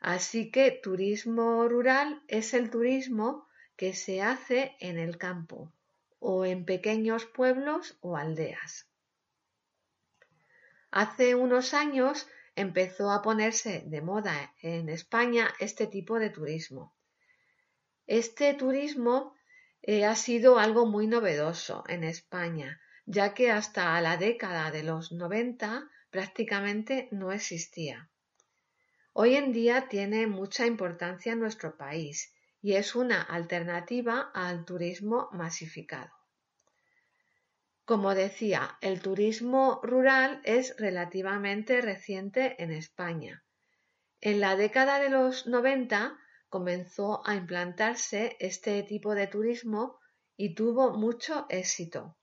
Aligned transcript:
Así 0.00 0.50
que 0.50 0.70
turismo 0.70 1.68
rural 1.68 2.22
es 2.26 2.54
el 2.54 2.70
turismo 2.70 3.46
que 3.76 3.92
se 3.92 4.22
hace 4.22 4.76
en 4.80 4.98
el 4.98 5.18
campo 5.18 5.72
o 6.18 6.44
en 6.46 6.64
pequeños 6.64 7.26
pueblos 7.26 7.98
o 8.00 8.16
aldeas. 8.16 8.86
Hace 10.90 11.34
unos 11.34 11.74
años 11.74 12.28
empezó 12.56 13.10
a 13.10 13.22
ponerse 13.22 13.82
de 13.86 14.00
moda 14.00 14.54
en 14.60 14.88
España 14.88 15.52
este 15.60 15.86
tipo 15.86 16.18
de 16.18 16.30
turismo. 16.30 16.94
Este 18.06 18.54
turismo 18.54 19.34
eh, 19.82 20.04
ha 20.04 20.14
sido 20.14 20.58
algo 20.58 20.86
muy 20.86 21.06
novedoso 21.06 21.84
en 21.88 22.04
España, 22.04 22.80
ya 23.06 23.34
que 23.34 23.50
hasta 23.50 24.00
la 24.00 24.16
década 24.16 24.70
de 24.70 24.82
los 24.82 25.12
90 25.12 25.88
prácticamente 26.10 27.08
no 27.10 27.32
existía. 27.32 28.10
Hoy 29.12 29.34
en 29.34 29.52
día 29.52 29.88
tiene 29.88 30.26
mucha 30.26 30.66
importancia 30.66 31.32
en 31.32 31.40
nuestro 31.40 31.76
país 31.76 32.32
y 32.62 32.74
es 32.74 32.94
una 32.94 33.22
alternativa 33.22 34.30
al 34.34 34.64
turismo 34.64 35.28
masificado. 35.32 36.10
Como 37.84 38.14
decía, 38.14 38.78
el 38.82 39.00
turismo 39.00 39.80
rural 39.82 40.40
es 40.44 40.76
relativamente 40.78 41.80
reciente 41.80 42.62
en 42.62 42.70
España. 42.70 43.42
En 44.20 44.38
la 44.38 44.54
década 44.54 45.00
de 45.00 45.10
los 45.10 45.46
90 45.46 46.16
comenzó 46.50 47.26
a 47.26 47.34
implantarse 47.34 48.36
este 48.38 48.82
tipo 48.82 49.14
de 49.14 49.26
turismo 49.26 49.98
y 50.36 50.54
tuvo 50.54 50.92
mucho 50.92 51.46
éxito. 51.48 52.16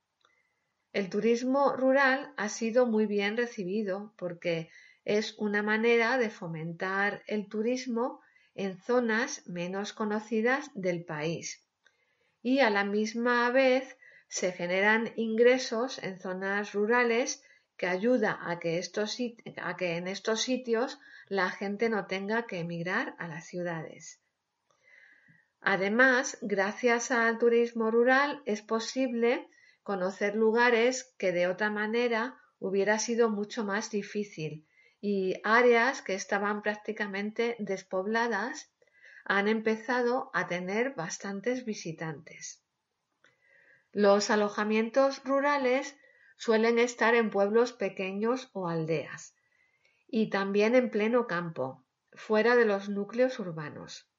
El 0.94 1.10
turismo 1.10 1.76
rural 1.76 2.34
ha 2.38 2.50
sido 2.50 2.86
muy 2.86 3.08
bien 3.08 3.36
recibido 3.38 4.14
porque 4.18 4.70
es 5.06 5.36
una 5.40 5.64
manera 5.64 6.20
de 6.20 6.30
fomentar 6.30 7.24
el 7.26 7.48
turismo 7.48 8.22
en 8.54 8.78
zonas 8.78 9.48
menos 9.48 9.94
conocidas 9.94 10.70
del 10.76 11.04
país 11.06 11.68
y 12.42 12.60
a 12.60 12.70
la 12.70 12.84
misma 12.84 13.50
vez 13.52 13.98
se 14.30 14.52
generan 14.52 15.12
ingresos 15.16 16.00
en 16.02 16.20
zonas 16.20 16.74
rurales 16.74 17.44
que 17.76 17.88
ayuda 17.88 18.40
a 18.42 18.58
que, 18.60 18.82
a 19.58 19.76
que 19.76 19.98
en 19.98 20.08
estos 20.08 20.42
sitios 20.42 21.00
la 21.30 21.50
gente 21.50 21.90
no 21.90 22.08
tenga 22.08 22.48
que 22.48 22.60
emigrar 22.60 23.16
a 23.20 23.28
las 23.28 23.46
ciudades. 23.46 24.22
Además, 25.60 26.38
gracias 26.42 27.12
al 27.12 27.38
turismo 27.38 27.92
rural 27.92 28.42
es 28.46 28.62
posible 28.62 29.50
conocer 29.84 30.36
lugares 30.36 31.14
que 31.18 31.32
de 31.32 31.48
otra 31.48 31.70
manera 31.70 32.40
hubiera 32.60 33.00
sido 33.00 33.30
mucho 33.30 33.66
más 33.66 33.92
difícil 33.92 34.66
y 35.02 35.36
áreas 35.44 36.02
que 36.02 36.14
estaban 36.14 36.62
prácticamente 36.62 37.56
despobladas 37.60 38.72
han 39.26 39.48
empezado 39.48 40.32
a 40.34 40.48
tener 40.48 40.94
bastantes 40.96 41.66
visitantes. 41.66 42.64
Los 43.92 44.30
alojamientos 44.30 45.22
rurales 45.26 45.98
suelen 46.38 46.80
estar 46.80 47.16
en 47.16 47.30
pueblos 47.30 47.74
pequeños 47.74 48.50
o 48.54 48.68
aldeas 48.68 49.34
y 50.08 50.30
también 50.30 50.76
en 50.76 50.90
pleno 50.90 51.28
campo, 51.28 51.84
fuera 52.14 52.56
de 52.56 52.66
los 52.66 52.90
núcleos 52.90 53.40
urbanos. 53.40 54.10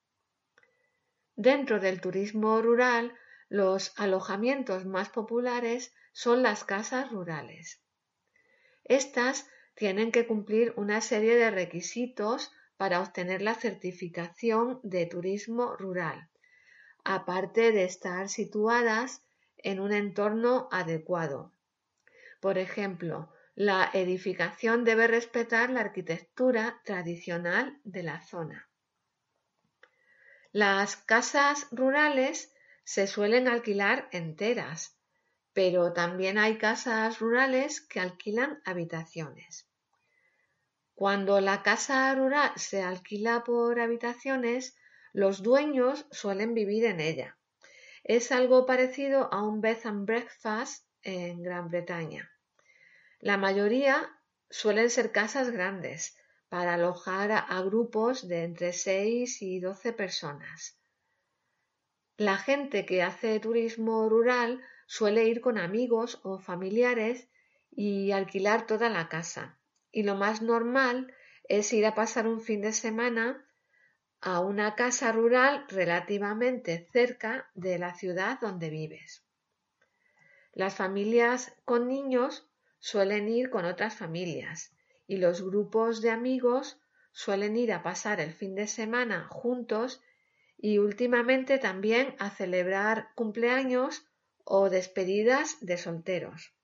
Dentro 1.34 1.80
del 1.80 2.00
turismo 2.00 2.60
rural, 2.62 3.14
los 3.48 3.92
alojamientos 3.96 4.84
más 4.84 5.08
populares 5.08 5.94
son 6.12 6.42
las 6.42 6.64
casas 6.64 7.10
rurales. 7.10 7.80
Estas 8.84 9.48
tienen 9.74 10.12
que 10.12 10.26
cumplir 10.26 10.72
una 10.76 11.00
serie 11.00 11.36
de 11.36 11.50
requisitos 11.50 12.52
para 12.76 13.00
obtener 13.00 13.42
la 13.42 13.54
certificación 13.54 14.80
de 14.82 15.06
turismo 15.06 15.76
rural, 15.76 16.28
aparte 17.04 17.72
de 17.72 17.84
estar 17.84 18.28
situadas 18.28 19.22
en 19.56 19.80
un 19.80 19.92
entorno 19.92 20.68
adecuado. 20.70 21.52
Por 22.40 22.58
ejemplo, 22.58 23.32
la 23.60 23.90
edificación 23.92 24.84
debe 24.84 25.08
respetar 25.08 25.68
la 25.70 25.80
arquitectura 25.80 26.80
tradicional 26.84 27.80
de 27.82 28.04
la 28.04 28.20
zona. 28.20 28.70
Las 30.52 30.94
casas 30.94 31.66
rurales 31.72 32.54
se 32.84 33.08
suelen 33.08 33.48
alquilar 33.48 34.08
enteras, 34.12 34.96
pero 35.52 35.92
también 35.92 36.38
hay 36.38 36.56
casas 36.56 37.18
rurales 37.18 37.80
que 37.80 37.98
alquilan 37.98 38.62
habitaciones. 38.64 39.68
Cuando 40.94 41.40
la 41.40 41.64
casa 41.64 42.14
rural 42.14 42.52
se 42.54 42.84
alquila 42.84 43.42
por 43.42 43.80
habitaciones, 43.80 44.76
los 45.12 45.42
dueños 45.42 46.06
suelen 46.12 46.54
vivir 46.54 46.84
en 46.84 47.00
ella. 47.00 47.36
Es 48.04 48.30
algo 48.30 48.66
parecido 48.66 49.28
a 49.34 49.42
un 49.42 49.60
bed 49.60 49.78
and 49.82 50.06
breakfast 50.06 50.86
en 51.02 51.42
Gran 51.42 51.68
Bretaña. 51.68 52.30
La 53.20 53.36
mayoría 53.36 54.08
suelen 54.50 54.90
ser 54.90 55.12
casas 55.12 55.50
grandes, 55.50 56.16
para 56.48 56.74
alojar 56.74 57.30
a, 57.32 57.60
grupos 57.62 58.26
de 58.26 58.44
entre 58.44 58.72
6 58.72 59.42
y 59.42 59.60
12 59.60 59.92
personas. 59.92 60.78
La 62.16 62.36
gente 62.36 62.86
que 62.86 63.02
hace 63.02 63.38
turismo 63.38 64.08
rural 64.08 64.62
suele 64.86 65.24
ir 65.24 65.40
con 65.40 65.58
amigos 65.58 66.20
o 66.22 66.38
familiares 66.38 67.28
y 67.70 68.12
alquilar 68.12 68.66
toda 68.66 68.88
la 68.88 69.08
casa. 69.08 69.58
Y 69.92 70.02
lo 70.02 70.14
más 70.14 70.42
normal 70.42 71.14
es 71.44 71.72
ir 71.72 71.86
a 71.86 71.94
pasar 71.94 72.26
un 72.26 72.40
fin 72.40 72.62
de 72.62 72.72
semana 72.72 73.44
a 74.20 74.40
una 74.40 74.74
casa 74.74 75.12
rural 75.12 75.64
relativamente 75.68 76.88
cerca 76.92 77.50
de 77.54 77.78
la 77.78 77.94
ciudad 77.94 78.40
donde 78.40 78.70
vives. 78.70 79.22
Las 80.54 80.74
familias 80.74 81.54
con 81.64 81.86
niños 81.86 82.47
suelen 82.78 83.28
ir 83.28 83.50
con 83.50 83.64
otras 83.64 83.94
familias 83.94 84.72
y 85.06 85.16
los 85.16 85.42
grupos 85.42 86.00
de 86.00 86.10
amigos 86.10 86.80
suelen 87.12 87.56
ir 87.56 87.72
a 87.72 87.82
pasar 87.82 88.20
el 88.20 88.32
fin 88.32 88.54
de 88.54 88.66
semana 88.66 89.26
juntos 89.28 90.02
y 90.56 90.78
últimamente 90.78 91.58
también 91.58 92.14
a 92.18 92.30
celebrar 92.30 93.08
cumpleaños 93.14 94.04
o 94.44 94.70
despedidas 94.70 95.58
de 95.60 95.76
solteros. 95.76 96.54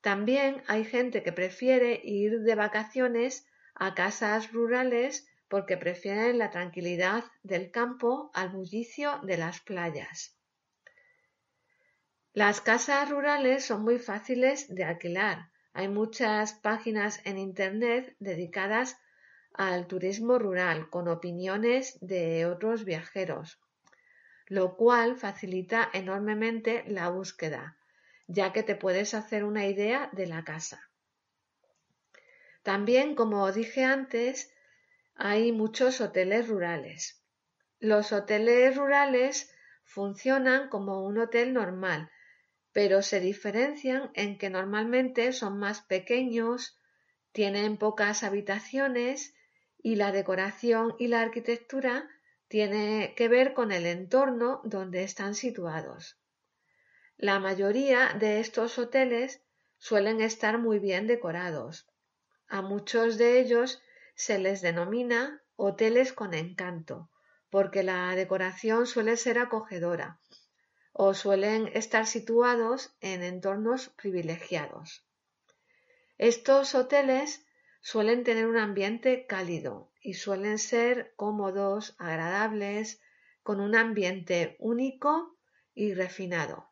También 0.00 0.62
hay 0.66 0.84
gente 0.84 1.22
que 1.22 1.32
prefiere 1.32 2.00
ir 2.04 2.40
de 2.40 2.54
vacaciones 2.54 3.46
a 3.74 3.94
casas 3.94 4.52
rurales 4.52 5.26
porque 5.48 5.76
prefieren 5.76 6.38
la 6.38 6.50
tranquilidad 6.50 7.24
del 7.42 7.70
campo 7.70 8.30
al 8.34 8.50
bullicio 8.50 9.20
de 9.22 9.36
las 9.36 9.60
playas. 9.60 10.35
Las 12.36 12.60
casas 12.60 13.08
rurales 13.08 13.64
son 13.64 13.82
muy 13.82 13.98
fáciles 13.98 14.68
de 14.68 14.84
alquilar. 14.84 15.48
Hay 15.72 15.88
muchas 15.88 16.52
páginas 16.52 17.18
en 17.24 17.38
Internet 17.38 18.14
dedicadas 18.18 18.98
al 19.54 19.86
turismo 19.86 20.38
rural 20.38 20.90
con 20.90 21.08
opiniones 21.08 21.96
de 22.02 22.44
otros 22.44 22.84
viajeros, 22.84 23.58
lo 24.48 24.76
cual 24.76 25.16
facilita 25.16 25.88
enormemente 25.94 26.84
la 26.88 27.08
búsqueda, 27.08 27.78
ya 28.26 28.52
que 28.52 28.62
te 28.62 28.76
puedes 28.76 29.14
hacer 29.14 29.42
una 29.42 29.66
idea 29.66 30.10
de 30.12 30.26
la 30.26 30.44
casa. 30.44 30.90
También, 32.62 33.14
como 33.14 33.50
dije 33.50 33.82
antes, 33.82 34.52
hay 35.14 35.52
muchos 35.52 36.02
hoteles 36.02 36.48
rurales. 36.48 37.18
Los 37.80 38.12
hoteles 38.12 38.76
rurales 38.76 39.50
funcionan 39.84 40.68
como 40.68 41.02
un 41.06 41.16
hotel 41.16 41.54
normal, 41.54 42.10
pero 42.76 43.00
se 43.00 43.20
diferencian 43.20 44.10
en 44.12 44.36
que 44.36 44.50
normalmente 44.50 45.32
son 45.32 45.58
más 45.58 45.80
pequeños, 45.80 46.78
tienen 47.32 47.78
pocas 47.78 48.22
habitaciones 48.22 49.32
y 49.78 49.94
la 49.94 50.12
decoración 50.12 50.94
y 50.98 51.06
la 51.06 51.22
arquitectura 51.22 52.06
tiene 52.48 53.14
que 53.16 53.28
ver 53.28 53.54
con 53.54 53.72
el 53.72 53.86
entorno 53.86 54.60
donde 54.62 55.04
están 55.04 55.34
situados. 55.34 56.20
La 57.16 57.40
mayoría 57.40 58.14
de 58.20 58.40
estos 58.40 58.78
hoteles 58.78 59.40
suelen 59.78 60.20
estar 60.20 60.58
muy 60.58 60.78
bien 60.78 61.06
decorados. 61.06 61.88
A 62.46 62.60
muchos 62.60 63.16
de 63.16 63.40
ellos 63.40 63.80
se 64.16 64.38
les 64.38 64.60
denomina 64.60 65.42
hoteles 65.54 66.12
con 66.12 66.34
encanto, 66.34 67.08
porque 67.48 67.82
la 67.82 68.14
decoración 68.14 68.86
suele 68.86 69.16
ser 69.16 69.38
acogedora 69.38 70.20
o 70.98 71.12
suelen 71.12 71.68
estar 71.74 72.06
situados 72.06 72.96
en 73.00 73.22
entornos 73.22 73.90
privilegiados. 73.90 75.04
Estos 76.16 76.74
hoteles 76.74 77.44
suelen 77.82 78.24
tener 78.24 78.46
un 78.46 78.56
ambiente 78.56 79.26
cálido 79.26 79.92
y 80.00 80.14
suelen 80.14 80.58
ser 80.58 81.12
cómodos, 81.16 81.94
agradables, 81.98 83.02
con 83.42 83.60
un 83.60 83.76
ambiente 83.76 84.56
único 84.58 85.36
y 85.74 85.92
refinado. 85.92 86.70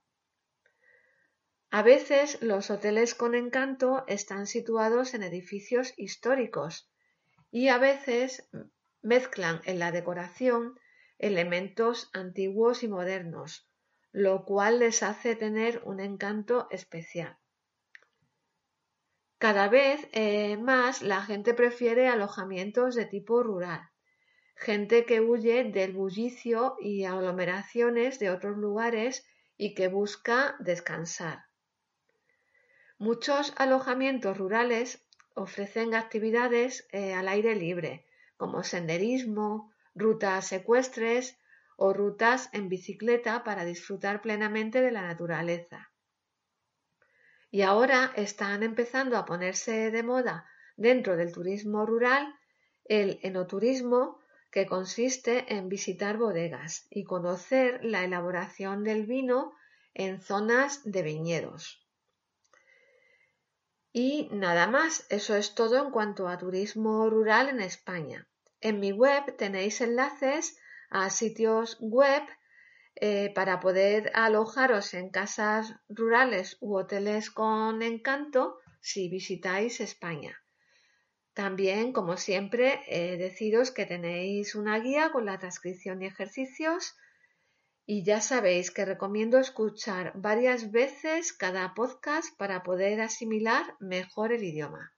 A 1.70 1.82
veces 1.82 2.40
los 2.40 2.70
hoteles 2.70 3.14
con 3.14 3.34
encanto 3.34 4.04
están 4.06 4.46
situados 4.46 5.12
en 5.12 5.22
edificios 5.22 5.92
históricos 5.98 6.90
y 7.50 7.68
a 7.68 7.76
veces 7.76 8.48
mezclan 9.02 9.60
en 9.66 9.78
la 9.78 9.92
decoración 9.92 10.80
elementos 11.18 12.08
antiguos 12.14 12.82
y 12.82 12.88
modernos, 12.88 13.68
lo 14.14 14.44
cual 14.44 14.78
les 14.78 15.02
hace 15.02 15.34
tener 15.34 15.82
un 15.84 15.99
encanto 15.99 16.69
especial. 16.70 17.37
Cada 19.38 19.69
vez 19.69 20.08
eh, 20.12 20.56
más 20.56 21.02
la 21.02 21.20
gente 21.22 21.52
prefiere 21.52 22.06
alojamientos 22.06 22.94
de 22.94 23.06
tipo 23.06 23.43
rural, 23.43 23.90
gente 24.55 25.05
que 25.05 25.20
huye 25.20 25.64
del 25.64 25.94
bullicio 25.94 26.76
y 26.81 27.02
aglomeraciones 27.06 28.20
de 28.20 28.31
otros 28.31 28.56
lugares 28.56 29.26
y 29.56 29.75
que 29.75 29.88
busca 29.88 30.55
descansar. 30.60 31.46
Muchos 32.99 33.52
alojamientos 33.56 34.38
rurales 34.38 35.05
ofrecen 35.34 35.96
actividades 35.96 36.87
eh, 36.93 37.14
al 37.14 37.26
aire 37.26 37.56
libre, 37.56 38.06
como 38.37 38.62
senderismo, 38.62 39.72
rutas 39.93 40.46
secuestres 40.46 41.37
o 41.76 41.92
rutas 41.92 42.48
en 42.52 42.68
bicicleta 42.68 43.44
para 43.44 43.64
disfrutar 43.64 44.22
plenamente 44.22 44.80
de 44.80 44.90
la 44.90 45.02
naturaleza. 45.02 45.90
Y 47.50 47.62
ahora 47.62 48.12
están 48.16 48.62
empezando 48.62 49.16
a 49.16 49.24
ponerse 49.24 49.90
de 49.90 50.02
moda 50.02 50.46
dentro 50.76 51.16
del 51.16 51.32
turismo 51.32 51.86
rural 51.86 52.34
el 52.84 53.18
enoturismo, 53.22 54.20
que 54.50 54.66
consiste 54.66 55.52
en 55.52 55.68
visitar 55.68 56.16
bodegas 56.16 56.86
y 56.88 57.02
conocer 57.02 57.84
la 57.84 58.04
elaboración 58.04 58.84
del 58.84 59.04
vino 59.04 59.52
en 59.94 60.20
zonas 60.20 60.80
de 60.84 61.02
viñedos. 61.02 61.84
Y 63.92 64.28
nada 64.30 64.68
más, 64.68 65.06
eso 65.08 65.34
es 65.34 65.54
todo 65.54 65.84
en 65.84 65.90
cuanto 65.90 66.28
a 66.28 66.38
turismo 66.38 67.10
rural 67.10 67.48
en 67.48 67.60
España. 67.60 68.28
En 68.60 68.78
mi 68.78 68.92
web 68.92 69.36
tenéis 69.36 69.80
enlaces 69.80 70.56
a 70.90 71.10
sitios 71.10 71.76
web 71.81 72.22
eh, 72.96 73.32
para 73.34 73.60
poder 73.60 74.10
alojaros 74.14 74.94
en 74.94 75.10
casas 75.10 75.75
rurales 75.88 76.56
u 76.60 76.76
hoteles 76.76 77.31
con 77.31 77.82
encanto 77.82 78.58
si 78.81 79.08
visitáis 79.08 79.81
España. 79.81 80.40
También, 81.32 81.92
como 81.92 82.16
siempre, 82.16 82.81
deciros 83.19 83.72
que 83.72 83.86
tenéis 83.86 84.54
una 84.54 84.78
guía 84.78 85.10
con 85.10 85.26
la 85.26 85.38
transcripción 85.38 86.00
y 86.02 86.06
ejercicios 86.06 86.94
y 87.86 88.02
ya 88.02 88.20
sabéis 88.20 88.70
que 88.70 88.86
recomiendo 88.86 89.38
escuchar 89.38 90.12
varias 90.14 90.70
veces 90.70 91.34
cada 91.34 91.75
podcast 91.75 92.34
para 92.38 92.62
poder 92.62 93.00
asimilar 93.00 93.76
mejor 93.78 94.32
el 94.32 94.42
idioma. 94.42 94.94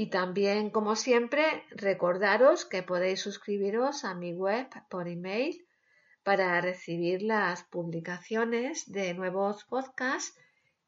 Y 0.00 0.10
también, 0.10 0.70
como 0.70 0.94
siempre, 0.94 1.64
recordaros 1.70 2.64
que 2.64 2.84
podéis 2.84 3.20
suscribiros 3.20 4.04
a 4.04 4.14
mi 4.14 4.32
web 4.32 4.68
por 4.88 5.08
email 5.08 5.66
para 6.22 6.60
recibir 6.60 7.22
las 7.22 7.64
publicaciones 7.64 8.92
de 8.92 9.12
nuevos 9.14 9.64
podcasts 9.64 10.38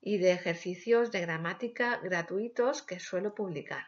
y 0.00 0.18
de 0.18 0.30
ejercicios 0.30 1.10
de 1.10 1.22
gramática 1.22 1.96
gratuitos 1.96 2.82
que 2.82 3.00
suelo 3.00 3.34
publicar. 3.34 3.84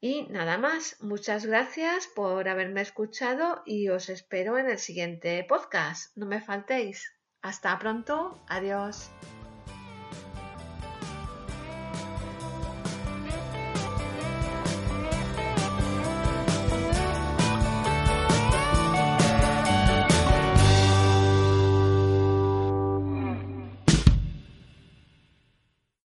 Y 0.00 0.22
nada 0.30 0.56
más, 0.56 0.96
muchas 1.02 1.44
gracias 1.44 2.06
por 2.06 2.48
haberme 2.48 2.80
escuchado 2.80 3.62
y 3.66 3.90
os 3.90 4.08
espero 4.08 4.56
en 4.56 4.70
el 4.70 4.78
siguiente 4.78 5.44
podcast. 5.46 6.16
No 6.16 6.24
me 6.24 6.40
faltéis. 6.40 7.12
Hasta 7.42 7.78
pronto, 7.78 8.42
adiós. 8.48 9.10